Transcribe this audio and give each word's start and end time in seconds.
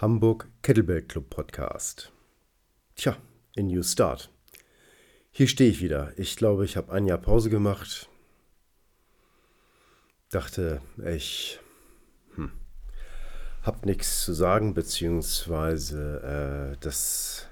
Hamburg 0.00 0.48
Kettlebell 0.62 1.02
Club 1.02 1.28
Podcast. 1.28 2.12
Tja, 2.94 3.16
in 3.56 3.66
New 3.66 3.82
Start. 3.82 4.30
Hier 5.32 5.48
stehe 5.48 5.70
ich 5.70 5.82
wieder. 5.82 6.16
Ich 6.16 6.36
glaube, 6.36 6.64
ich 6.64 6.76
habe 6.76 6.92
ein 6.92 7.04
Jahr 7.04 7.18
Pause 7.18 7.50
gemacht. 7.50 8.08
Dachte, 10.30 10.80
ich 11.04 11.58
hm, 12.36 12.52
habe 13.62 13.86
nichts 13.86 14.24
zu 14.24 14.34
sagen, 14.34 14.72
beziehungsweise 14.72 16.76
äh, 16.76 16.78
das. 16.78 17.48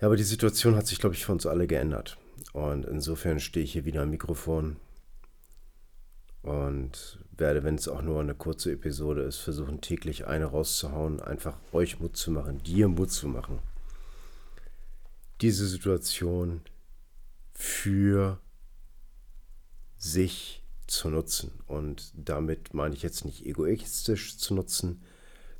Ja, 0.00 0.08
aber 0.08 0.16
die 0.16 0.24
Situation 0.24 0.74
hat 0.74 0.88
sich, 0.88 0.98
glaube 0.98 1.14
ich, 1.14 1.24
für 1.24 1.30
uns 1.30 1.46
alle 1.46 1.68
geändert. 1.68 2.18
Und 2.54 2.86
insofern 2.86 3.38
stehe 3.38 3.62
ich 3.62 3.74
hier 3.74 3.84
wieder 3.84 4.02
am 4.02 4.10
Mikrofon 4.10 4.78
und 6.42 7.20
werde, 7.42 7.64
wenn 7.64 7.74
es 7.74 7.88
auch 7.88 8.02
nur 8.02 8.20
eine 8.20 8.36
kurze 8.36 8.70
Episode 8.70 9.22
ist, 9.22 9.38
versuchen 9.38 9.80
täglich 9.80 10.26
eine 10.28 10.46
rauszuhauen, 10.46 11.20
einfach 11.20 11.58
euch 11.72 11.98
Mut 11.98 12.16
zu 12.16 12.30
machen, 12.30 12.62
dir 12.62 12.86
Mut 12.86 13.10
zu 13.10 13.26
machen, 13.26 13.58
diese 15.40 15.66
Situation 15.66 16.62
für 17.52 18.38
sich 19.98 20.62
zu 20.86 21.10
nutzen. 21.10 21.50
Und 21.66 22.12
damit 22.14 22.74
meine 22.74 22.94
ich 22.94 23.02
jetzt 23.02 23.24
nicht 23.24 23.44
egoistisch 23.44 24.38
zu 24.38 24.54
nutzen, 24.54 25.02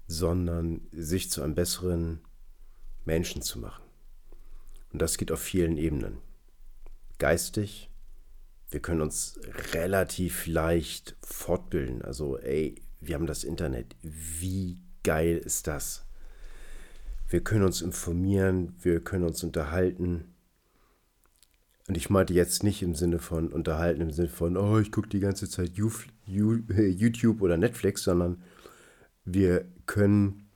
sondern 0.07 0.83
sich 0.93 1.31
zu 1.31 1.43
einem 1.43 1.57
besseren 1.57 2.21
Menschen 3.05 3.43
zu 3.43 3.59
machen. 3.59 3.83
Und 4.93 5.03
das 5.03 5.19
geht 5.19 5.33
auf 5.33 5.41
vielen 5.41 5.79
Ebenen. 5.79 6.19
Geistig, 7.19 7.91
wir 8.73 8.81
können 8.81 9.03
uns 9.03 9.39
relativ 9.73 10.47
leicht 10.47 11.17
fortbilden. 11.23 12.03
Also, 12.03 12.39
ey, 12.39 12.75
wir 13.01 13.15
haben 13.15 13.27
das 13.27 13.45
Internet. 13.45 13.95
Wie 14.03 14.79
geil 15.03 15.37
ist 15.37 15.67
das? 15.67 16.07
Wir 17.29 17.43
können 17.43 17.65
uns 17.65 17.83
informieren, 17.83 18.75
wir 18.81 19.01
können 19.01 19.25
uns 19.25 19.43
unterhalten. 19.45 20.35
Und 21.89 21.97
ich 21.97 22.11
meinte 22.11 22.33
jetzt 22.33 22.63
nicht 22.63 22.83
im 22.83 22.95
Sinne 22.95 23.19
von 23.19 23.53
unterhalten, 23.53 24.01
im 24.01 24.11
Sinne 24.11 24.29
von, 24.29 24.57
oh, 24.57 24.79
ich 24.79 24.93
gucke 24.93 25.09
die 25.09 25.21
ganze 25.21 25.49
Zeit 25.49 25.73
YouTube 25.75 27.43
oder 27.43 27.57
Netflix, 27.57 28.05
sondern 28.05 28.43
wir 29.25 29.67
können 29.87 30.49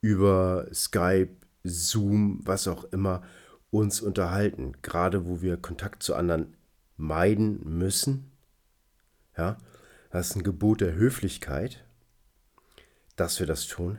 über 0.00 0.68
Skype, 0.72 1.30
Zoom, 1.64 2.40
was 2.44 2.68
auch 2.68 2.84
immer, 2.84 3.22
uns 3.70 4.00
unterhalten. 4.00 4.72
Gerade 4.82 5.26
wo 5.26 5.42
wir 5.42 5.56
Kontakt 5.56 6.02
zu 6.02 6.14
anderen 6.14 6.54
meiden 7.00 7.78
müssen. 7.78 8.30
Ja, 9.36 9.58
das 10.10 10.30
ist 10.30 10.36
ein 10.36 10.42
Gebot 10.42 10.80
der 10.80 10.94
Höflichkeit, 10.94 11.84
dass 13.16 13.40
wir 13.40 13.46
das 13.46 13.66
tun. 13.66 13.98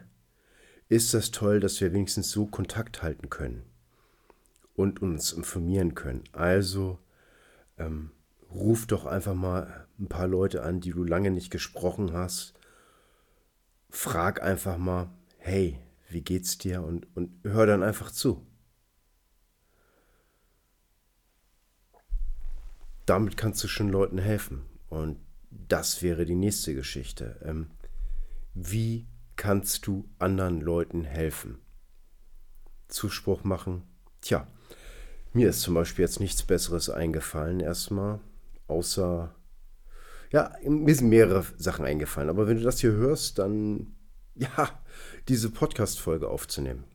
Ist 0.88 1.14
das 1.14 1.32
toll, 1.32 1.60
dass 1.60 1.80
wir 1.82 1.94
wenigstens 1.94 2.32
so 2.32 2.46
Kontakt 2.46 3.02
halten 3.02 3.30
können 3.30 3.64
und 4.76 5.02
uns 5.02 5.32
informieren 5.32 5.96
können. 5.96 6.24
Also 6.34 7.00
ähm, 7.78 8.12
ruf 8.52 8.86
doch 8.88 9.06
einfach 9.06 9.36
mal 9.36 9.88
ein 10.00 10.08
paar 10.08 10.28
Leute 10.28 10.64
an, 10.64 10.82
die 10.82 10.92
du 10.92 11.04
lange 11.04 11.32
nicht 11.32 11.50
gesprochen 11.50 12.14
hast. 12.14 12.54
Frag 13.90 14.42
einfach 14.42 14.78
mal, 14.78 15.10
hey, 15.38 15.80
wie 16.10 16.22
geht's 16.22 16.58
dir? 16.58 16.84
Und, 16.84 17.08
und 17.16 17.32
hör 17.44 17.66
dann 17.66 17.84
einfach 17.84 18.12
zu. 18.12 18.46
Damit 23.12 23.36
kannst 23.36 23.62
du 23.62 23.68
schon 23.68 23.90
Leuten 23.90 24.20
helfen. 24.20 24.62
Und 24.88 25.18
das 25.50 26.02
wäre 26.02 26.26
die 26.26 26.36
nächste 26.36 26.74
Geschichte. 26.74 27.42
Ähm, 27.44 27.68
wie 28.54 29.06
kannst 29.36 29.86
du 29.86 30.08
anderen 30.18 30.62
Leuten 30.62 31.04
helfen? 31.04 31.60
Zuspruch 32.88 33.44
machen? 33.44 33.84
Tja, 34.22 34.48
mir 35.34 35.50
ist 35.50 35.60
zum 35.60 35.74
Beispiel 35.74 36.04
jetzt 36.04 36.22
nichts 36.22 36.44
Besseres 36.44 36.90
eingefallen 36.90 37.60
erstmal, 37.60 38.22
außer, 38.68 39.36
ja, 40.32 40.54
mir 40.64 40.96
sind 40.96 41.10
mehrere 41.10 41.46
Sachen 41.58 41.84
eingefallen. 41.84 42.30
Aber 42.30 42.48
wenn 42.48 42.60
du 42.60 42.64
das 42.64 42.80
hier 42.80 42.94
hörst, 42.94 43.40
dann, 43.40 43.94
ja, 44.36 44.70
diese 45.28 45.50
Podcast-Folge 45.50 46.30
aufzunehmen. 46.30 46.86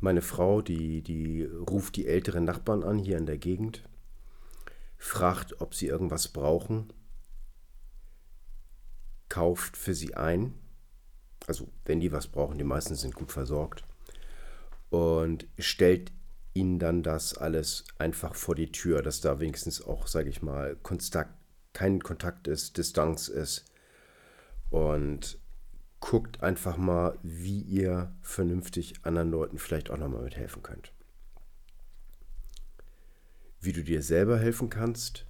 Meine 0.00 0.22
Frau, 0.22 0.62
die, 0.62 1.02
die 1.02 1.44
ruft 1.44 1.96
die 1.96 2.06
älteren 2.06 2.44
Nachbarn 2.44 2.82
an 2.82 2.98
hier 2.98 3.18
in 3.18 3.26
der 3.26 3.38
Gegend, 3.38 3.84
fragt, 4.96 5.60
ob 5.60 5.74
sie 5.74 5.86
irgendwas 5.86 6.28
brauchen, 6.28 6.92
kauft 9.28 9.76
für 9.76 9.94
sie 9.94 10.14
ein. 10.14 10.54
Also 11.46 11.68
wenn 11.84 12.00
die 12.00 12.12
was 12.12 12.28
brauchen, 12.28 12.58
die 12.58 12.64
meisten 12.64 12.94
sind 12.94 13.14
gut 13.14 13.30
versorgt. 13.30 13.84
Und 14.88 15.46
stellt 15.58 16.12
ihnen 16.54 16.78
dann 16.78 17.02
das 17.02 17.36
alles 17.36 17.84
einfach 17.98 18.34
vor 18.34 18.54
die 18.54 18.72
Tür, 18.72 19.02
dass 19.02 19.20
da 19.20 19.38
wenigstens 19.38 19.82
auch, 19.82 20.06
sage 20.06 20.30
ich 20.30 20.42
mal, 20.42 20.76
Kontakt, 20.76 21.34
kein 21.72 22.02
Kontakt 22.02 22.48
ist, 22.48 22.76
Distanz 22.76 23.28
ist. 23.28 23.66
Und 24.70 25.38
guckt 26.00 26.42
einfach 26.42 26.76
mal, 26.76 27.18
wie 27.22 27.60
ihr 27.60 28.12
vernünftig 28.22 28.94
anderen 29.04 29.30
Leuten 29.30 29.58
vielleicht 29.58 29.90
auch 29.90 29.98
nochmal 29.98 30.22
mithelfen 30.22 30.62
könnt. 30.62 30.92
Wie 33.60 33.72
du 33.72 33.84
dir 33.84 34.02
selber 34.02 34.38
helfen 34.38 34.70
kannst, 34.70 35.26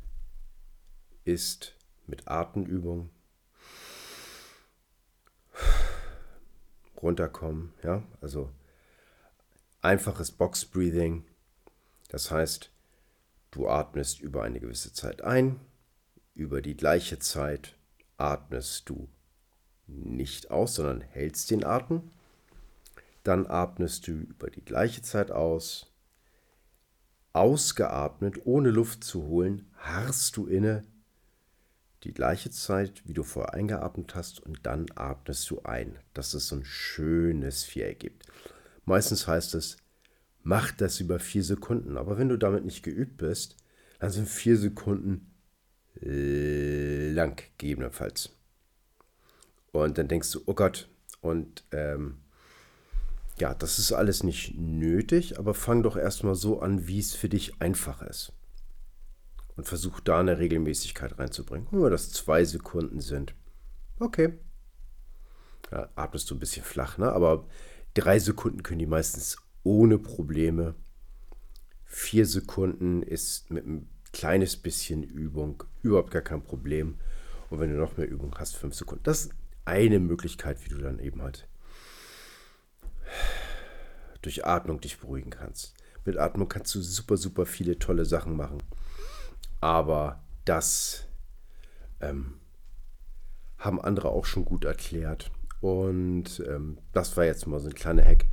ist 1.24 1.76
mit 2.06 2.28
Atemübung 2.28 3.10
runterkommen, 6.96 7.72
ja, 7.82 8.02
also 8.20 8.50
einfaches 9.80 10.30
Box 10.30 10.64
Breathing. 10.64 11.24
Das 12.08 12.30
heißt, 12.30 12.70
du 13.50 13.68
atmest 13.68 14.20
über 14.20 14.42
eine 14.42 14.60
gewisse 14.60 14.92
Zeit 14.92 15.22
ein, 15.22 15.60
über 16.34 16.62
die 16.62 16.76
gleiche 16.76 17.18
Zeit 17.18 17.76
atmest 18.16 18.88
du 18.88 19.08
nicht 19.92 20.50
aus, 20.50 20.76
sondern 20.76 21.00
hältst 21.00 21.50
den 21.50 21.64
Atem. 21.64 22.10
Dann 23.22 23.46
atmest 23.46 24.06
du 24.06 24.12
über 24.12 24.50
die 24.50 24.64
gleiche 24.64 25.02
Zeit 25.02 25.30
aus. 25.30 25.92
Ausgeatmet, 27.32 28.46
ohne 28.46 28.70
Luft 28.70 29.04
zu 29.04 29.24
holen, 29.24 29.70
harrst 29.76 30.36
du 30.36 30.46
inne 30.46 30.84
die 32.02 32.14
gleiche 32.14 32.50
Zeit, 32.50 33.02
wie 33.06 33.12
du 33.12 33.22
vorher 33.22 33.52
eingeatmet 33.52 34.14
hast, 34.14 34.40
und 34.40 34.60
dann 34.62 34.86
atmest 34.94 35.50
du 35.50 35.60
ein, 35.62 35.98
dass 36.14 36.32
es 36.32 36.46
so 36.46 36.56
ein 36.56 36.64
schönes 36.64 37.62
Viereck 37.62 38.00
gibt. 38.00 38.26
Meistens 38.86 39.26
heißt 39.26 39.54
es, 39.54 39.76
mach 40.42 40.72
das 40.72 40.98
über 40.98 41.18
vier 41.18 41.44
Sekunden. 41.44 41.98
Aber 41.98 42.16
wenn 42.16 42.30
du 42.30 42.38
damit 42.38 42.64
nicht 42.64 42.82
geübt 42.82 43.18
bist, 43.18 43.56
dann 43.98 44.10
sind 44.10 44.28
vier 44.28 44.56
Sekunden 44.56 45.26
lang 46.00 47.36
gegebenenfalls. 47.58 48.34
Und 49.72 49.98
dann 49.98 50.08
denkst 50.08 50.32
du, 50.32 50.40
oh 50.46 50.54
Gott, 50.54 50.88
und 51.20 51.64
ähm, 51.72 52.18
ja, 53.38 53.54
das 53.54 53.78
ist 53.78 53.92
alles 53.92 54.22
nicht 54.22 54.56
nötig, 54.58 55.38
aber 55.38 55.54
fang 55.54 55.82
doch 55.82 55.96
erstmal 55.96 56.34
so 56.34 56.60
an, 56.60 56.86
wie 56.86 56.98
es 56.98 57.14
für 57.14 57.28
dich 57.28 57.60
einfach 57.60 58.02
ist. 58.02 58.32
Und 59.56 59.66
versuch 59.66 60.00
da 60.00 60.20
eine 60.20 60.38
Regelmäßigkeit 60.38 61.18
reinzubringen. 61.18 61.68
Nur, 61.70 61.90
dass 61.90 62.10
zwei 62.10 62.44
Sekunden 62.44 63.00
sind. 63.00 63.34
Okay. 63.98 64.38
Ja, 65.70 65.88
atmest 65.94 66.30
du 66.30 66.34
ein 66.34 66.38
bisschen 66.38 66.64
flach, 66.64 66.98
ne? 66.98 67.12
Aber 67.12 67.46
drei 67.94 68.18
Sekunden 68.18 68.62
können 68.62 68.78
die 68.78 68.86
meistens 68.86 69.36
ohne 69.62 69.98
Probleme. 69.98 70.74
Vier 71.84 72.26
Sekunden 72.26 73.02
ist 73.02 73.50
mit 73.50 73.66
ein 73.66 73.88
kleines 74.12 74.56
bisschen 74.56 75.02
Übung 75.02 75.62
überhaupt 75.82 76.10
gar 76.10 76.22
kein 76.22 76.42
Problem. 76.42 76.98
Und 77.50 77.60
wenn 77.60 77.70
du 77.70 77.76
noch 77.76 77.96
mehr 77.96 78.08
Übung 78.08 78.34
hast, 78.38 78.56
fünf 78.56 78.74
Sekunden. 78.74 79.02
Das 79.04 79.30
eine 79.70 80.00
Möglichkeit, 80.00 80.64
wie 80.64 80.68
du 80.68 80.78
dann 80.78 80.98
eben 80.98 81.22
halt 81.22 81.46
durch 84.22 84.44
Atmung 84.44 84.80
dich 84.80 84.98
beruhigen 84.98 85.30
kannst. 85.30 85.74
Mit 86.04 86.18
Atmung 86.18 86.48
kannst 86.48 86.74
du 86.74 86.82
super, 86.82 87.16
super 87.16 87.46
viele 87.46 87.78
tolle 87.78 88.04
Sachen 88.04 88.36
machen. 88.36 88.62
Aber 89.60 90.22
das 90.44 91.06
ähm, 92.00 92.40
haben 93.58 93.80
andere 93.80 94.08
auch 94.08 94.24
schon 94.24 94.44
gut 94.44 94.64
erklärt. 94.64 95.30
Und 95.60 96.42
ähm, 96.48 96.78
das 96.92 97.16
war 97.16 97.24
jetzt 97.24 97.46
mal 97.46 97.60
so 97.60 97.68
ein 97.68 97.74
kleiner 97.74 98.04
Hack. 98.04 98.26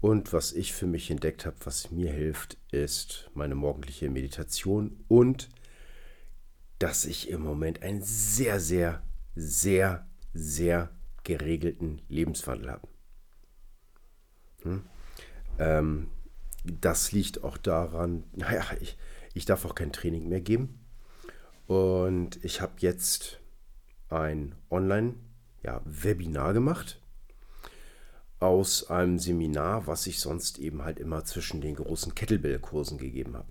Und 0.00 0.32
was 0.32 0.52
ich 0.52 0.72
für 0.72 0.86
mich 0.86 1.10
entdeckt 1.10 1.46
habe, 1.46 1.56
was 1.64 1.92
mir 1.92 2.10
hilft, 2.10 2.58
ist 2.72 3.30
meine 3.34 3.54
morgendliche 3.54 4.10
Meditation 4.10 5.04
und 5.06 5.48
dass 6.80 7.04
ich 7.04 7.30
im 7.30 7.42
Moment 7.42 7.82
ein 7.82 8.02
sehr, 8.02 8.58
sehr, 8.58 9.04
sehr 9.36 10.04
sehr 10.34 10.90
geregelten 11.24 12.02
Lebenswandel 12.08 12.70
habe. 12.70 12.88
Hm? 14.62 14.82
Ähm, 15.58 16.08
das 16.64 17.12
liegt 17.12 17.44
auch 17.44 17.56
daran, 17.56 18.24
naja, 18.32 18.64
ich, 18.80 18.96
ich 19.34 19.44
darf 19.44 19.64
auch 19.64 19.74
kein 19.74 19.92
Training 19.92 20.28
mehr 20.28 20.40
geben. 20.40 20.78
Und 21.66 22.44
ich 22.44 22.60
habe 22.60 22.74
jetzt 22.78 23.40
ein 24.08 24.54
Online-Webinar 24.70 26.46
ja, 26.48 26.52
gemacht 26.52 27.00
aus 28.40 28.90
einem 28.90 29.18
Seminar, 29.18 29.86
was 29.86 30.06
ich 30.08 30.18
sonst 30.18 30.58
eben 30.58 30.82
halt 30.82 30.98
immer 30.98 31.24
zwischen 31.24 31.60
den 31.60 31.76
großen 31.76 32.14
Kettlebell-Kursen 32.14 32.98
gegeben 32.98 33.36
habe. 33.36 33.48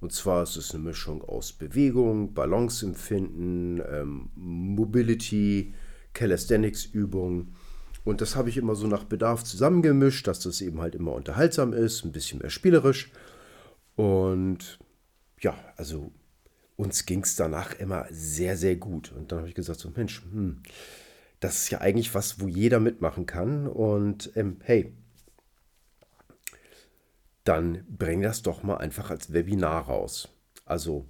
Und 0.00 0.12
zwar 0.12 0.42
ist 0.42 0.56
es 0.56 0.74
eine 0.74 0.82
Mischung 0.82 1.22
aus 1.22 1.52
Bewegung, 1.52 2.32
Balanceempfinden, 2.34 3.82
ähm, 3.86 4.30
Mobility, 4.34 5.74
Calisthenics-Übungen. 6.14 7.54
Und 8.04 8.20
das 8.20 8.34
habe 8.34 8.48
ich 8.48 8.56
immer 8.56 8.74
so 8.74 8.86
nach 8.86 9.04
Bedarf 9.04 9.44
zusammengemischt, 9.44 10.26
dass 10.26 10.40
das 10.40 10.60
eben 10.60 10.80
halt 10.80 10.94
immer 10.94 11.12
unterhaltsam 11.12 11.72
ist, 11.72 12.04
ein 12.04 12.12
bisschen 12.12 12.40
mehr 12.40 12.50
spielerisch. 12.50 13.12
Und 13.94 14.78
ja, 15.40 15.54
also 15.76 16.12
uns 16.76 17.06
ging 17.06 17.22
es 17.22 17.36
danach 17.36 17.74
immer 17.74 18.06
sehr, 18.10 18.56
sehr 18.56 18.76
gut. 18.76 19.12
Und 19.12 19.30
dann 19.30 19.40
habe 19.40 19.48
ich 19.48 19.54
gesagt, 19.54 19.78
so 19.78 19.90
Mensch, 19.94 20.22
hm, 20.22 20.62
das 21.40 21.62
ist 21.62 21.70
ja 21.70 21.80
eigentlich 21.80 22.14
was, 22.14 22.40
wo 22.40 22.48
jeder 22.48 22.80
mitmachen 22.80 23.26
kann. 23.26 23.66
Und 23.66 24.32
ähm, 24.34 24.58
hey, 24.62 24.92
dann 27.44 27.84
bring 27.88 28.22
das 28.22 28.42
doch 28.42 28.62
mal 28.62 28.76
einfach 28.76 29.10
als 29.10 29.32
Webinar 29.32 29.86
raus. 29.86 30.28
Also, 30.64 31.06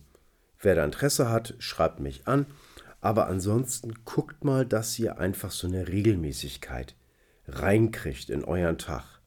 wer 0.61 0.75
da 0.75 0.85
Interesse 0.85 1.29
hat, 1.29 1.55
schreibt 1.59 2.01
mich 2.01 2.27
an. 2.27 2.47
Aber 3.03 3.27
ansonsten 3.27 4.05
guckt 4.05 4.45
mal, 4.45 4.65
dass 4.65 4.97
ihr 4.97 5.19
einfach 5.19 5.51
so 5.51 5.67
eine 5.67 5.89
Regelmäßigkeit 5.89 6.95
reinkriegt 7.49 8.31
in 8.31 8.45
euren 8.45 8.79
Tag. 8.79 9.21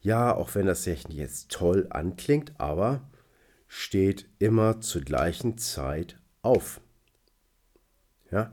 Ja, 0.00 0.34
auch 0.34 0.56
wenn 0.56 0.66
das 0.66 0.84
jetzt 0.86 1.50
toll 1.50 1.86
anklingt, 1.90 2.52
aber 2.58 3.08
steht 3.68 4.28
immer 4.40 4.80
zur 4.80 5.02
gleichen 5.02 5.56
Zeit 5.56 6.18
auf. 6.42 6.80
Ja, 8.32 8.52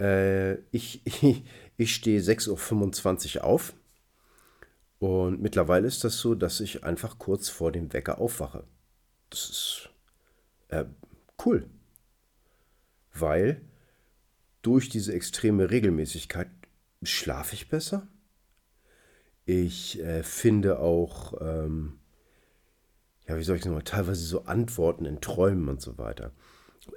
äh, 0.00 0.54
ich, 0.72 1.02
ich, 1.76 1.94
stehe 1.94 2.20
6.25 2.20 3.36
Uhr 3.36 3.44
auf 3.44 3.72
und 4.98 5.40
mittlerweile 5.40 5.86
ist 5.86 6.02
das 6.02 6.18
so, 6.18 6.34
dass 6.34 6.58
ich 6.58 6.82
einfach 6.82 7.18
kurz 7.18 7.48
vor 7.48 7.70
dem 7.70 7.92
Wecker 7.92 8.18
aufwache. 8.18 8.64
Das 9.30 9.48
ist 9.48 9.90
äh, 10.70 10.86
cool, 11.44 11.70
weil 13.12 13.60
durch 14.66 14.88
diese 14.88 15.12
extreme 15.12 15.70
Regelmäßigkeit 15.70 16.48
schlafe 17.04 17.54
ich 17.54 17.68
besser. 17.68 18.08
Ich 19.44 20.00
äh, 20.00 20.24
finde 20.24 20.80
auch, 20.80 21.40
ähm, 21.40 22.00
ja, 23.28 23.38
wie 23.38 23.44
soll 23.44 23.56
ich 23.56 23.62
sagen, 23.62 23.80
teilweise 23.84 24.24
so 24.24 24.46
Antworten 24.46 25.04
in 25.04 25.20
Träumen 25.20 25.68
und 25.68 25.80
so 25.80 25.98
weiter. 25.98 26.32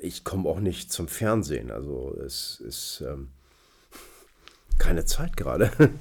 Ich 0.02 0.24
komme 0.24 0.50
auch 0.50 0.60
nicht 0.60 0.92
zum 0.92 1.08
Fernsehen, 1.08 1.70
also 1.70 2.18
es 2.26 2.60
ist 2.60 3.04
ähm, 3.08 3.30
keine 4.80 5.06
Zeit 5.06 5.38
gerade. 5.38 5.72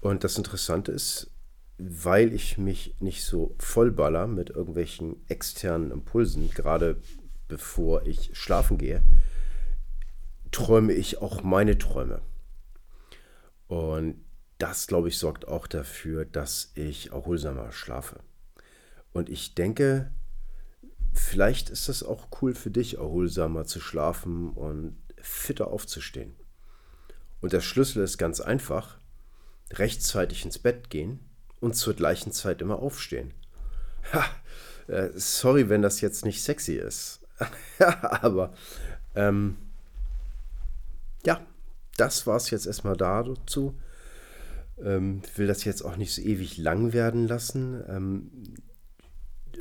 Und 0.00 0.24
das 0.24 0.38
Interessante 0.38 0.92
ist, 0.92 1.30
weil 1.76 2.32
ich 2.32 2.56
mich 2.56 2.94
nicht 3.00 3.24
so 3.24 3.54
vollballer 3.58 4.26
mit 4.26 4.50
irgendwelchen 4.50 5.16
externen 5.28 5.90
Impulsen, 5.90 6.50
gerade 6.50 7.02
bevor 7.48 8.06
ich 8.06 8.30
schlafen 8.34 8.78
gehe, 8.78 9.02
träume 10.50 10.92
ich 10.92 11.20
auch 11.20 11.42
meine 11.42 11.78
Träume. 11.78 12.20
Und 13.66 14.24
das, 14.58 14.86
glaube 14.86 15.08
ich, 15.08 15.18
sorgt 15.18 15.46
auch 15.46 15.66
dafür, 15.66 16.24
dass 16.24 16.72
ich 16.74 17.12
erholsamer 17.12 17.70
schlafe. 17.72 18.20
Und 19.12 19.28
ich 19.28 19.54
denke, 19.54 20.10
vielleicht 21.12 21.70
ist 21.70 21.88
es 21.88 22.02
auch 22.02 22.28
cool 22.40 22.54
für 22.54 22.70
dich, 22.70 22.96
erholsamer 22.96 23.64
zu 23.64 23.80
schlafen 23.80 24.50
und 24.50 24.96
fitter 25.20 25.68
aufzustehen. 25.68 26.34
Und 27.40 27.52
der 27.52 27.60
Schlüssel 27.60 28.02
ist 28.02 28.18
ganz 28.18 28.40
einfach 28.40 28.98
rechtzeitig 29.70 30.44
ins 30.44 30.58
Bett 30.58 30.90
gehen 30.90 31.20
und 31.60 31.76
zur 31.76 31.94
gleichen 31.94 32.32
Zeit 32.32 32.62
immer 32.62 32.78
aufstehen. 32.78 33.32
Ha, 34.12 34.24
äh, 34.88 35.10
sorry, 35.14 35.68
wenn 35.68 35.82
das 35.82 36.00
jetzt 36.00 36.24
nicht 36.24 36.42
sexy 36.42 36.74
ist. 36.74 37.20
Aber 37.78 38.54
ähm, 39.14 39.56
ja, 41.28 41.46
das 41.98 42.26
war 42.26 42.36
es 42.36 42.48
jetzt 42.48 42.66
erstmal 42.66 42.96
dazu. 42.96 43.78
Ähm, 44.82 45.20
will 45.36 45.46
das 45.46 45.64
jetzt 45.64 45.82
auch 45.82 45.96
nicht 45.96 46.14
so 46.14 46.22
ewig 46.22 46.56
lang 46.56 46.94
werden 46.94 47.28
lassen. 47.28 47.84
Ähm, 47.86 48.30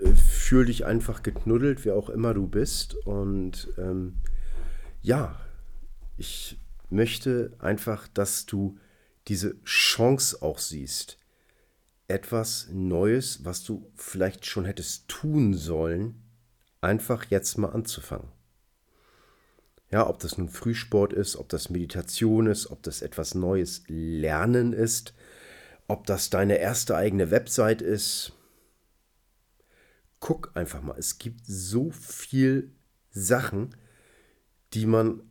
äh, 0.02 0.14
fühl 0.14 0.66
dich 0.66 0.86
einfach 0.86 1.24
geknuddelt, 1.24 1.84
wer 1.84 1.98
auch 1.98 2.10
immer 2.10 2.34
du 2.34 2.48
bist. 2.48 2.96
Und 3.06 3.68
ähm, 3.78 4.16
ja, 5.02 5.38
ich 6.16 6.58
möchte 6.90 7.52
einfach, 7.60 8.08
dass 8.08 8.46
du 8.46 8.80
diese 9.28 9.62
Chance 9.66 10.42
auch 10.42 10.60
siehst, 10.60 11.18
etwas 12.08 12.70
Neues, 12.72 13.44
was 13.44 13.66
du 13.66 13.92
vielleicht 13.96 14.46
schon 14.46 14.64
hättest 14.64 15.10
tun 15.10 15.54
sollen, 15.54 16.24
einfach 16.80 17.26
jetzt 17.26 17.58
mal 17.58 17.74
anzufangen. 17.74 18.37
Ja, 19.90 20.08
ob 20.10 20.20
das 20.20 20.38
nun 20.38 20.50
Frühsport 20.50 21.14
ist, 21.14 21.38
ob 21.38 21.48
das 21.50 21.70
Meditation 21.70 22.48
ist, 22.48 22.68
ob 22.68 22.84
das 22.84 23.02
etwas 23.02 23.36
Neues 23.36 23.84
Lernen 23.88 24.74
ist, 24.74 25.14
ob 25.88 26.06
das 26.06 26.30
deine 26.30 26.58
erste 26.58 26.96
eigene 26.96 27.32
Website 27.32 27.82
ist. 27.82 28.34
Guck 30.20 30.52
einfach 30.56 30.82
mal, 30.82 30.98
es 30.98 31.20
gibt 31.20 31.46
so 31.46 31.92
viel 31.92 32.76
Sachen, 33.12 33.76
die 34.74 34.86
man 34.86 35.22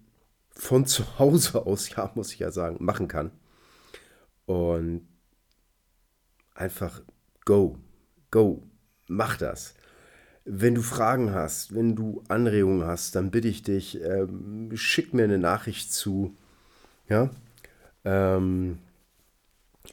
von 0.50 0.86
zu 0.86 1.18
Hause 1.18 1.66
aus, 1.66 1.90
ja, 1.90 2.10
muss 2.14 2.32
ich 2.32 2.38
ja 2.38 2.50
sagen, 2.50 2.82
machen 2.82 3.08
kann. 3.08 3.30
Und 4.46 5.06
einfach 6.54 7.02
go, 7.44 7.78
go, 8.30 8.62
mach 9.06 9.36
das. 9.36 9.74
Wenn 10.48 10.76
du 10.76 10.82
Fragen 10.82 11.34
hast, 11.34 11.74
wenn 11.74 11.96
du 11.96 12.22
Anregungen 12.28 12.86
hast, 12.86 13.16
dann 13.16 13.32
bitte 13.32 13.48
ich 13.48 13.62
dich, 13.62 14.00
ähm, 14.00 14.70
schick 14.76 15.12
mir 15.12 15.24
eine 15.24 15.38
Nachricht 15.38 15.92
zu. 15.92 16.36
Ja. 17.08 17.30
Ähm, 18.04 18.78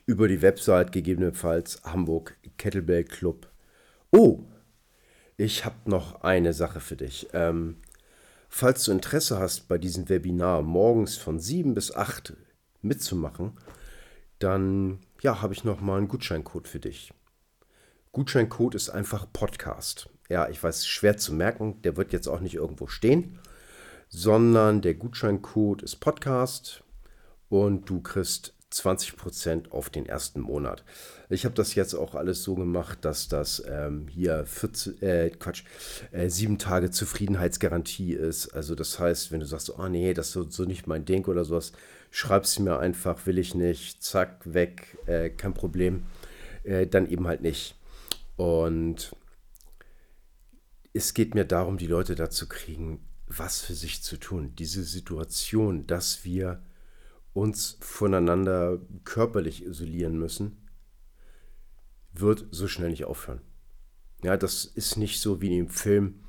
über 0.06 0.28
die 0.28 0.44
Website 0.44 0.92
gegebenenfalls 0.92 1.82
Hamburg 1.84 2.38
Kettlebell 2.58 3.04
Club. 3.04 3.50
Oh, 4.12 4.44
ich 5.38 5.66
habe 5.66 5.90
noch 5.90 6.22
eine 6.22 6.54
Sache 6.54 6.80
für 6.80 6.98
dich. 6.98 7.30
Ähm, 7.34 7.78
falls 8.48 8.84
du 8.84 8.92
Interesse 8.92 9.40
hast, 9.40 9.68
bei 9.68 9.80
diesem 9.80 10.08
Webinar 10.08 10.62
morgens 10.62 11.18
von 11.18 11.40
7 11.40 11.74
bis 11.74 11.96
8 11.96 12.34
mitzumachen, 12.84 13.58
dann 14.38 15.00
ja, 15.22 15.42
habe 15.42 15.54
ich 15.54 15.64
noch 15.64 15.82
mal 15.82 15.98
einen 15.98 16.08
Gutscheincode 16.08 16.68
für 16.68 16.80
dich. 16.80 17.12
Gutscheincode 18.12 18.76
ist 18.76 18.92
einfach 18.92 19.26
Podcast. 19.34 20.10
Ja, 20.34 20.50
ich 20.50 20.64
weiß, 20.64 20.88
schwer 20.88 21.16
zu 21.16 21.32
merken, 21.32 21.80
der 21.84 21.96
wird 21.96 22.12
jetzt 22.12 22.28
auch 22.28 22.40
nicht 22.40 22.56
irgendwo 22.56 22.88
stehen, 22.88 23.38
sondern 24.10 24.82
der 24.82 24.96
Gutscheincode 24.96 25.84
ist 25.84 25.98
Podcast 25.98 26.84
und 27.50 27.88
du 27.88 28.02
kriegst 28.02 28.56
20% 28.72 29.70
auf 29.70 29.92
den 29.92 30.08
ersten 30.08 30.40
Monat. 30.40 30.84
Ich 31.30 31.46
habe 31.46 31.54
das 31.54 31.76
jetzt 31.76 31.94
auch 31.94 32.16
alles 32.16 32.42
so 32.42 32.56
gemacht, 32.56 33.06
dass 33.06 33.28
das 33.28 33.64
ähm, 33.70 34.08
hier 34.08 34.48
14, 34.48 35.04
äh, 35.04 35.30
Quatsch, 35.30 35.66
äh, 36.12 36.30
sieben 36.30 36.58
Tage 36.58 36.90
Zufriedenheitsgarantie 36.90 38.14
ist. 38.14 38.56
Also 38.56 38.74
das 38.74 38.98
heißt, 38.98 39.32
wenn 39.32 39.40
du 39.40 39.46
sagst, 39.46 39.78
oh 39.78 39.88
nee, 39.88 40.16
das 40.16 40.36
ist 40.36 40.52
so, 40.54 40.64
nicht 40.64 40.88
mein 40.88 41.06
Ding 41.06 41.28
oder 41.28 41.46
sowas, 41.46 41.74
schreib 42.10 42.46
es 42.46 42.58
mir 42.58 42.80
einfach, 42.80 43.28
will 43.28 43.38
ich 43.38 43.54
nicht, 43.54 44.02
zack, 44.02 44.40
weg, 44.46 44.98
äh, 45.06 45.30
kein 45.30 45.54
Problem. 45.54 46.06
Äh, 46.64 46.88
dann 46.88 47.08
eben 47.08 47.28
halt 47.28 47.42
nicht. 47.42 47.76
Und 48.36 49.16
es 50.94 51.14
geht 51.14 51.34
mir 51.34 51.46
darum, 51.46 51.78
die 51.78 51.88
Leute 51.88 52.16
dazu 52.16 52.48
kriegen, 52.48 53.04
was 53.28 53.62
für 53.62 53.74
sich 53.74 54.04
zu 54.04 54.18
tun. 54.18 54.56
Diese 54.56 54.84
Situation, 54.84 55.88
dass 55.88 56.24
wir 56.24 56.64
uns 57.34 57.78
voneinander 57.82 58.80
körperlich 59.04 59.66
isolieren 59.66 60.18
müssen, 60.18 60.58
wird 62.14 62.46
so 62.52 62.68
schnell 62.68 62.92
nicht 62.92 63.06
aufhören. 63.06 63.42
Ja, 64.24 64.38
das 64.38 64.66
ist 64.66 64.98
nicht 64.98 65.20
so 65.20 65.42
wie 65.42 65.58
im 65.58 65.68
Film. 65.68 66.24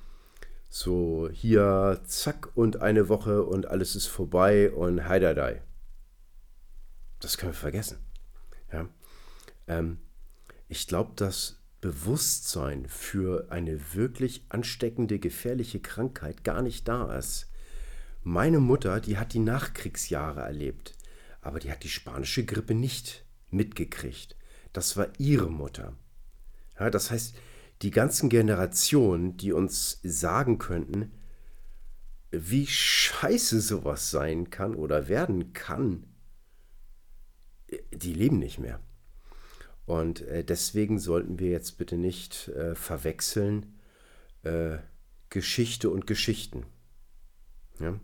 So 0.70 1.28
hier, 1.30 2.00
zack, 2.06 2.56
und 2.56 2.80
eine 2.80 3.08
Woche 3.08 3.44
und 3.44 3.66
alles 3.66 3.94
ist 3.94 4.06
vorbei 4.06 4.72
und 4.72 5.06
heidadei. 5.06 5.62
Das 7.20 7.36
können 7.36 7.52
wir 7.52 7.58
vergessen. 7.58 7.98
Ja? 8.72 8.88
Ähm, 9.68 9.98
ich 10.68 10.88
glaube, 10.88 11.12
das 11.16 11.60
Bewusstsein 11.84 12.88
für 12.88 13.52
eine 13.52 13.92
wirklich 13.92 14.46
ansteckende, 14.48 15.18
gefährliche 15.18 15.80
Krankheit 15.80 16.42
gar 16.42 16.62
nicht 16.62 16.88
da 16.88 17.14
ist. 17.14 17.50
Meine 18.22 18.58
Mutter, 18.58 19.00
die 19.00 19.18
hat 19.18 19.34
die 19.34 19.38
Nachkriegsjahre 19.38 20.40
erlebt, 20.40 20.94
aber 21.42 21.58
die 21.58 21.70
hat 21.70 21.84
die 21.84 21.90
spanische 21.90 22.46
Grippe 22.46 22.72
nicht 22.72 23.26
mitgekriegt. 23.50 24.34
Das 24.72 24.96
war 24.96 25.08
ihre 25.18 25.50
Mutter. 25.50 25.94
Ja, 26.80 26.88
das 26.88 27.10
heißt, 27.10 27.36
die 27.82 27.90
ganzen 27.90 28.30
Generationen, 28.30 29.36
die 29.36 29.52
uns 29.52 30.00
sagen 30.02 30.56
könnten, 30.56 31.12
wie 32.30 32.66
scheiße 32.66 33.60
sowas 33.60 34.10
sein 34.10 34.48
kann 34.48 34.74
oder 34.74 35.08
werden 35.08 35.52
kann, 35.52 36.06
die 37.92 38.14
leben 38.14 38.38
nicht 38.38 38.58
mehr. 38.58 38.80
Und 39.86 40.22
äh, 40.22 40.44
deswegen 40.44 40.98
sollten 40.98 41.38
wir 41.38 41.50
jetzt 41.50 41.78
bitte 41.78 41.96
nicht 41.96 42.48
äh, 42.48 42.74
verwechseln 42.74 43.74
äh, 44.42 44.78
Geschichte 45.28 45.90
und 45.90 46.06
Geschichten. 46.06 46.64
Ja? 47.80 47.98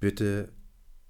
Bitte 0.00 0.52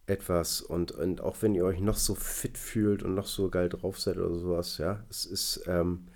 etwas 0.06 0.60
und, 0.60 0.92
und 0.92 1.20
auch 1.20 1.42
wenn 1.42 1.54
ihr 1.54 1.64
euch 1.64 1.80
noch 1.80 1.96
so 1.96 2.14
fit 2.14 2.58
fühlt 2.58 3.02
und 3.02 3.14
noch 3.14 3.26
so 3.26 3.50
geil 3.50 3.68
drauf 3.68 3.98
seid 4.00 4.18
oder 4.18 4.38
sowas, 4.38 4.78
ja, 4.78 5.04
es 5.10 5.24
ist 5.24 5.64
ähm, 5.66 6.06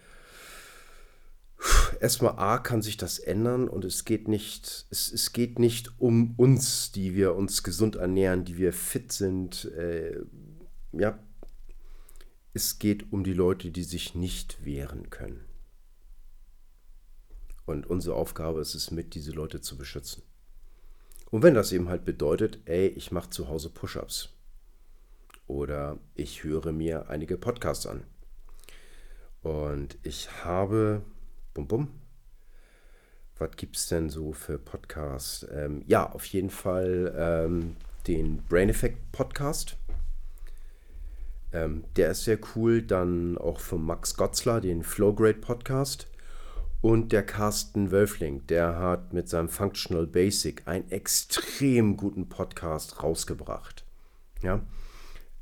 erstmal 2.00 2.38
A 2.38 2.58
kann 2.58 2.82
sich 2.82 2.96
das 2.96 3.18
ändern 3.18 3.68
und 3.68 3.84
es 3.84 4.04
geht 4.04 4.28
nicht, 4.28 4.86
es, 4.90 5.12
es 5.12 5.32
geht 5.32 5.58
nicht 5.58 6.00
um 6.00 6.34
uns, 6.36 6.92
die 6.92 7.14
wir 7.14 7.34
uns 7.34 7.62
gesund 7.62 7.96
ernähren, 7.96 8.44
die 8.44 8.56
wir 8.56 8.72
fit 8.72 9.12
sind, 9.12 9.64
äh, 9.76 10.20
ja, 10.92 11.18
es 12.52 12.78
geht 12.78 13.12
um 13.12 13.24
die 13.24 13.32
Leute, 13.32 13.70
die 13.70 13.84
sich 13.84 14.14
nicht 14.14 14.64
wehren 14.64 15.10
können. 15.10 15.44
Und 17.64 17.86
unsere 17.86 18.16
Aufgabe 18.16 18.60
ist 18.60 18.74
es, 18.74 18.90
mit 18.90 19.14
diese 19.14 19.30
Leute 19.30 19.60
zu 19.60 19.76
beschützen. 19.76 20.22
Und 21.30 21.44
wenn 21.44 21.54
das 21.54 21.70
eben 21.70 21.88
halt 21.88 22.04
bedeutet, 22.04 22.58
ey, 22.64 22.88
ich 22.88 23.12
mache 23.12 23.30
zu 23.30 23.48
Hause 23.48 23.70
Push-ups 23.70 24.30
oder 25.46 25.98
ich 26.14 26.42
höre 26.42 26.72
mir 26.72 27.08
einige 27.08 27.36
Podcasts 27.36 27.86
an. 27.86 28.02
Und 29.42 29.96
ich 30.02 30.44
habe, 30.44 31.02
bum 31.54 31.68
bum, 31.68 31.88
was 33.38 33.56
gibt 33.56 33.76
es 33.76 33.88
denn 33.88 34.10
so 34.10 34.32
für 34.32 34.58
Podcasts? 34.58 35.46
Ähm, 35.50 35.82
ja, 35.86 36.10
auf 36.10 36.26
jeden 36.26 36.50
Fall 36.50 37.14
ähm, 37.16 37.76
den 38.06 38.42
Brain 38.48 38.68
Effect 38.68 39.12
Podcast. 39.12 39.76
Ähm, 41.52 41.84
der 41.96 42.10
ist 42.12 42.24
sehr 42.24 42.38
cool. 42.54 42.82
Dann 42.82 43.38
auch 43.38 43.60
von 43.60 43.82
Max 43.84 44.16
Gotzler, 44.16 44.60
den 44.60 44.82
Flowgrade 44.82 45.38
Podcast. 45.38 46.06
Und 46.80 47.12
der 47.12 47.22
Carsten 47.22 47.90
Wölfling, 47.90 48.46
der 48.46 48.78
hat 48.78 49.12
mit 49.12 49.28
seinem 49.28 49.50
Functional 49.50 50.06
Basic 50.06 50.66
einen 50.66 50.90
extrem 50.90 51.96
guten 51.96 52.28
Podcast 52.28 53.02
rausgebracht. 53.02 53.84
Ja, 54.42 54.62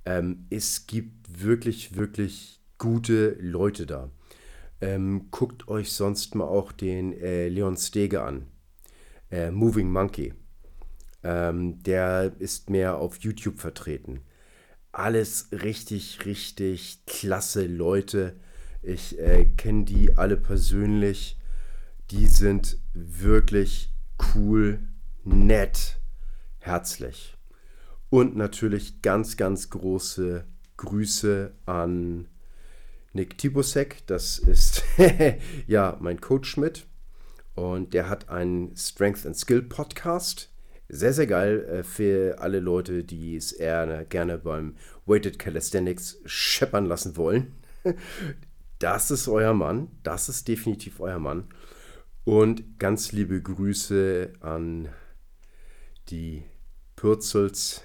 ähm, 0.04 0.46
es 0.50 0.88
gibt 0.88 1.42
wirklich, 1.42 1.94
wirklich 1.96 2.60
gute 2.78 3.36
Leute 3.40 3.86
da. 3.86 4.10
Ähm, 4.80 5.28
guckt 5.30 5.68
euch 5.68 5.92
sonst 5.92 6.34
mal 6.34 6.44
auch 6.46 6.72
den 6.72 7.12
äh, 7.12 7.48
Leon 7.48 7.76
Stege 7.76 8.22
an. 8.22 8.46
Äh, 9.30 9.50
Moving 9.50 9.90
Monkey. 9.90 10.34
Ähm, 11.22 11.82
der 11.82 12.32
ist 12.38 12.70
mehr 12.70 12.96
auf 12.96 13.18
YouTube 13.18 13.60
vertreten. 13.60 14.20
Alles 14.98 15.48
richtig, 15.52 16.24
richtig 16.26 17.04
klasse 17.06 17.66
Leute 17.66 18.34
ich 18.82 19.18
äh, 19.18 19.44
kenne 19.44 19.84
die 19.84 20.16
alle 20.16 20.36
persönlich. 20.36 21.38
Die 22.10 22.26
sind 22.26 22.78
wirklich 22.94 23.92
cool, 24.34 24.78
nett, 25.24 26.00
herzlich. 26.58 27.36
Und 28.08 28.36
natürlich 28.36 29.02
ganz, 29.02 29.36
ganz 29.36 29.68
große 29.68 30.46
Grüße 30.78 31.52
an 31.66 32.28
Nick 33.12 33.36
Tibusek. 33.36 34.06
Das 34.06 34.38
ist 34.38 34.82
ja 35.66 35.96
mein 36.00 36.20
Coach 36.20 36.56
mit. 36.56 36.86
Und 37.54 37.92
der 37.92 38.08
hat 38.08 38.30
einen 38.30 38.74
Strength 38.76 39.26
and 39.26 39.36
Skill 39.36 39.62
Podcast. 39.62 40.50
Sehr, 40.90 41.12
sehr 41.12 41.26
geil 41.26 41.64
äh, 41.64 41.83
für 41.83 42.40
alle 42.40 42.61
Leute, 42.61 43.04
die 43.04 43.37
es 43.37 43.52
eher 43.52 44.07
gerne 44.07 44.38
beim 44.38 44.76
Weighted 45.04 45.38
Calisthenics 45.38 46.21
scheppern 46.25 46.87
lassen 46.87 47.16
wollen. 47.16 47.52
das 48.78 49.11
ist 49.11 49.28
euer 49.28 49.52
Mann, 49.52 49.88
das 50.02 50.30
ist 50.30 50.49
definitiv 50.49 51.00
euer 51.00 51.18
Mann. 51.18 51.49
Und 52.25 52.78
ganz 52.78 53.12
liebe 53.12 53.40
Grüße 53.40 54.33
an 54.40 54.88
die 56.09 56.45
Pürzels, 56.97 57.83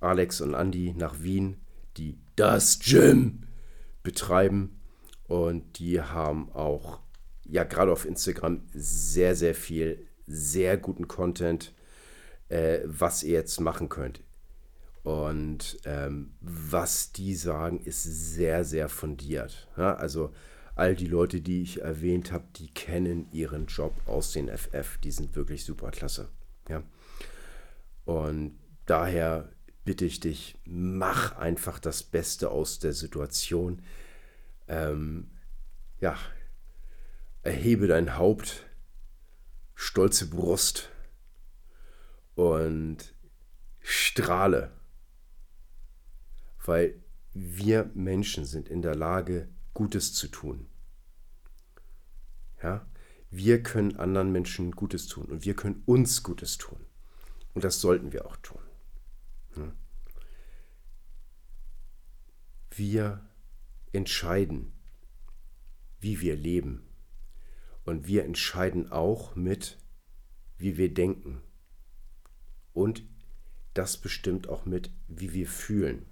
Alex 0.00 0.40
und 0.40 0.54
Andy 0.54 0.94
nach 0.96 1.20
Wien, 1.20 1.56
die 1.96 2.18
das 2.36 2.78
Gym 2.78 3.42
betreiben. 4.02 4.80
Und 5.26 5.78
die 5.78 6.00
haben 6.00 6.50
auch, 6.52 7.00
ja, 7.44 7.64
gerade 7.64 7.90
auf 7.92 8.04
Instagram 8.04 8.62
sehr, 8.72 9.34
sehr 9.34 9.54
viel, 9.54 10.06
sehr 10.26 10.76
guten 10.76 11.08
Content, 11.08 11.74
äh, 12.48 12.80
was 12.84 13.22
ihr 13.22 13.32
jetzt 13.32 13.60
machen 13.60 13.88
könnt. 13.88 14.22
Und 15.02 15.78
ähm, 15.84 16.34
was 16.40 17.12
die 17.12 17.34
sagen, 17.34 17.80
ist 17.80 18.02
sehr, 18.02 18.64
sehr 18.64 18.88
fundiert. 18.88 19.68
Ja, 19.76 19.94
also 19.94 20.32
all 20.76 20.96
die 20.96 21.06
Leute, 21.06 21.40
die 21.40 21.62
ich 21.62 21.82
erwähnt 21.82 22.32
habe, 22.32 22.44
die 22.56 22.68
kennen 22.68 23.28
ihren 23.30 23.66
Job 23.66 23.94
aus 24.06 24.32
den 24.32 24.48
FF. 24.48 24.98
Die 24.98 25.10
sind 25.10 25.36
wirklich 25.36 25.64
super 25.64 25.90
klasse. 25.90 26.30
Ja. 26.68 26.82
Und 28.06 28.58
daher 28.86 29.50
bitte 29.84 30.06
ich 30.06 30.20
dich, 30.20 30.56
mach 30.64 31.36
einfach 31.36 31.78
das 31.78 32.02
Beste 32.02 32.50
aus 32.50 32.78
der 32.78 32.94
Situation. 32.94 33.82
Ähm, 34.68 35.30
ja, 36.00 36.16
erhebe 37.42 37.86
dein 37.86 38.16
Haupt, 38.16 38.64
stolze 39.74 40.30
Brust 40.30 40.88
und 42.34 43.14
strahle 43.80 44.72
weil 46.64 47.02
wir 47.32 47.90
Menschen 47.94 48.44
sind 48.44 48.68
in 48.68 48.82
der 48.82 48.94
Lage, 48.94 49.48
Gutes 49.74 50.14
zu 50.14 50.28
tun. 50.28 50.66
Ja, 52.62 52.86
wir 53.30 53.62
können 53.62 53.96
anderen 53.96 54.32
Menschen 54.32 54.70
Gutes 54.70 55.06
tun 55.08 55.26
und 55.26 55.44
wir 55.44 55.54
können 55.54 55.82
uns 55.86 56.22
Gutes 56.22 56.58
tun. 56.58 56.86
Und 57.52 57.64
das 57.64 57.80
sollten 57.80 58.12
wir 58.12 58.26
auch 58.26 58.36
tun. 58.36 58.60
Wir 62.70 63.28
entscheiden, 63.92 64.72
wie 66.00 66.20
wir 66.20 66.36
leben. 66.36 66.88
Und 67.84 68.06
wir 68.06 68.24
entscheiden 68.24 68.90
auch 68.90 69.36
mit, 69.36 69.78
wie 70.56 70.76
wir 70.76 70.92
denken. 70.92 71.42
Und 72.74 73.02
das 73.72 73.96
bestimmt 73.96 74.48
auch 74.48 74.66
mit, 74.66 74.90
wie 75.08 75.32
wir 75.32 75.48
fühlen. 75.48 76.04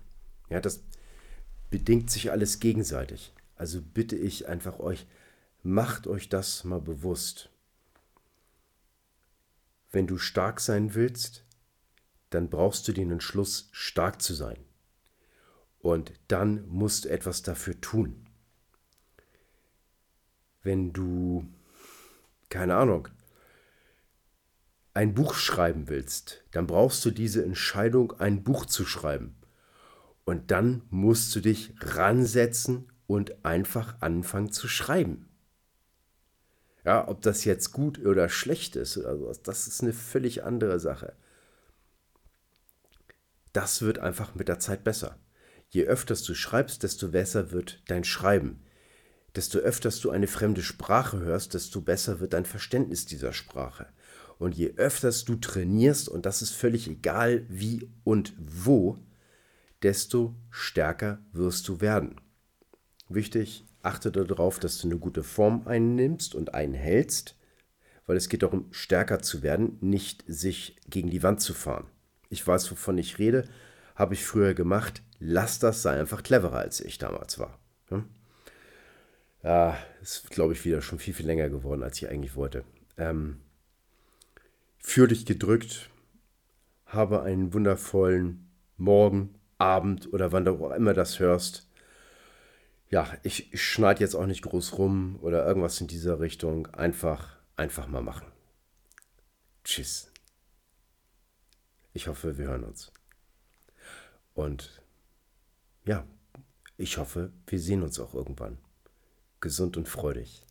Ja, 0.48 0.60
das 0.60 0.82
bedingt 1.70 2.10
sich 2.10 2.30
alles 2.30 2.60
gegenseitig. 2.60 3.32
Also 3.56 3.82
bitte 3.82 4.16
ich 4.16 4.48
einfach 4.48 4.78
euch, 4.78 5.06
macht 5.62 6.06
euch 6.06 6.28
das 6.28 6.64
mal 6.64 6.80
bewusst. 6.80 7.50
Wenn 9.90 10.06
du 10.06 10.18
stark 10.18 10.60
sein 10.60 10.94
willst, 10.94 11.44
dann 12.30 12.48
brauchst 12.48 12.88
du 12.88 12.92
den 12.92 13.10
Entschluss, 13.10 13.68
stark 13.72 14.22
zu 14.22 14.34
sein. 14.34 14.58
Und 15.80 16.12
dann 16.28 16.66
musst 16.68 17.04
du 17.04 17.10
etwas 17.10 17.42
dafür 17.42 17.80
tun. 17.80 18.26
Wenn 20.62 20.92
du, 20.92 21.46
keine 22.48 22.76
Ahnung, 22.76 23.08
ein 24.94 25.14
Buch 25.14 25.34
schreiben 25.34 25.88
willst, 25.88 26.44
dann 26.50 26.66
brauchst 26.66 27.04
du 27.04 27.10
diese 27.10 27.44
Entscheidung, 27.44 28.12
ein 28.20 28.42
Buch 28.42 28.66
zu 28.66 28.84
schreiben. 28.84 29.36
Und 30.24 30.50
dann 30.50 30.82
musst 30.90 31.34
du 31.34 31.40
dich 31.40 31.74
ransetzen 31.80 32.92
und 33.06 33.44
einfach 33.44 34.00
anfangen 34.00 34.52
zu 34.52 34.68
schreiben. 34.68 35.28
Ja, 36.84 37.08
ob 37.08 37.22
das 37.22 37.44
jetzt 37.44 37.72
gut 37.72 38.04
oder 38.04 38.28
schlecht 38.28 38.76
ist 38.76 38.96
oder 38.96 39.16
sowas, 39.16 39.42
das 39.42 39.66
ist 39.66 39.82
eine 39.82 39.92
völlig 39.92 40.44
andere 40.44 40.80
Sache. 40.80 41.14
Das 43.52 43.82
wird 43.82 43.98
einfach 43.98 44.34
mit 44.34 44.48
der 44.48 44.58
Zeit 44.58 44.82
besser. 44.82 45.18
Je 45.68 45.84
öfters 45.84 46.22
du 46.22 46.34
schreibst, 46.34 46.82
desto 46.82 47.08
besser 47.08 47.50
wird 47.50 47.82
dein 47.88 48.04
Schreiben. 48.04 48.62
Desto 49.34 49.58
öfters 49.58 50.00
du 50.00 50.10
eine 50.10 50.26
fremde 50.26 50.62
Sprache 50.62 51.20
hörst, 51.20 51.54
desto 51.54 51.80
besser 51.80 52.20
wird 52.20 52.34
dein 52.34 52.44
Verständnis 52.44 53.06
dieser 53.06 53.32
Sprache. 53.32 53.86
Und 54.42 54.56
je 54.56 54.72
öfters 54.74 55.24
du 55.24 55.36
trainierst, 55.36 56.08
und 56.08 56.26
das 56.26 56.42
ist 56.42 56.50
völlig 56.50 56.88
egal 56.88 57.46
wie 57.48 57.88
und 58.02 58.34
wo, 58.36 58.98
desto 59.84 60.34
stärker 60.50 61.20
wirst 61.30 61.68
du 61.68 61.80
werden. 61.80 62.20
Wichtig, 63.08 63.64
achte 63.82 64.10
darauf, 64.10 64.58
dass 64.58 64.78
du 64.78 64.88
eine 64.88 64.98
gute 64.98 65.22
Form 65.22 65.68
einnimmst 65.68 66.34
und 66.34 66.54
einhältst, 66.54 67.38
weil 68.06 68.16
es 68.16 68.28
geht 68.28 68.42
darum, 68.42 68.66
stärker 68.72 69.20
zu 69.20 69.44
werden, 69.44 69.78
nicht 69.80 70.24
sich 70.26 70.76
gegen 70.88 71.10
die 71.10 71.22
Wand 71.22 71.40
zu 71.40 71.54
fahren. 71.54 71.86
Ich 72.28 72.44
weiß, 72.44 72.68
wovon 72.72 72.98
ich 72.98 73.20
rede, 73.20 73.44
habe 73.94 74.14
ich 74.14 74.24
früher 74.24 74.54
gemacht. 74.54 75.04
Lass 75.20 75.60
das, 75.60 75.82
sei 75.82 76.00
einfach 76.00 76.24
cleverer, 76.24 76.58
als 76.58 76.80
ich 76.80 76.98
damals 76.98 77.38
war. 77.38 77.60
Ja, 79.44 79.78
ist, 80.00 80.30
glaube 80.30 80.52
ich, 80.52 80.64
wieder 80.64 80.82
schon 80.82 80.98
viel, 80.98 81.14
viel 81.14 81.26
länger 81.26 81.48
geworden, 81.48 81.84
als 81.84 82.02
ich 82.02 82.08
eigentlich 82.08 82.34
wollte. 82.34 82.64
Ähm, 82.96 83.38
Fühl 84.82 85.08
dich 85.08 85.24
gedrückt. 85.24 85.88
Habe 86.84 87.22
einen 87.22 87.54
wundervollen 87.54 88.50
Morgen, 88.76 89.34
Abend 89.56 90.12
oder 90.12 90.32
wann 90.32 90.44
du 90.44 90.52
auch 90.64 90.72
immer 90.72 90.92
das 90.92 91.20
hörst. 91.20 91.68
Ja, 92.90 93.10
ich, 93.22 93.48
schneide 93.54 94.00
jetzt 94.00 94.14
auch 94.14 94.26
nicht 94.26 94.42
groß 94.42 94.76
rum 94.76 95.18
oder 95.22 95.46
irgendwas 95.46 95.80
in 95.80 95.86
dieser 95.86 96.20
Richtung. 96.20 96.66
Einfach, 96.66 97.38
einfach 97.56 97.86
mal 97.86 98.02
machen. 98.02 98.26
Tschüss. 99.64 100.10
Ich 101.94 102.08
hoffe, 102.08 102.36
wir 102.36 102.48
hören 102.48 102.64
uns. 102.64 102.92
Und 104.34 104.82
ja, 105.84 106.04
ich 106.76 106.98
hoffe, 106.98 107.32
wir 107.46 107.60
sehen 107.60 107.82
uns 107.82 108.00
auch 108.00 108.14
irgendwann. 108.14 108.58
Gesund 109.40 109.76
und 109.76 109.88
freudig. 109.88 110.44